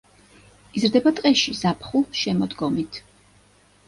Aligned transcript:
იზრდება 0.79 1.11
ტყეში 1.19 1.53
ზაფხულ-შემოდგომით. 1.59 2.99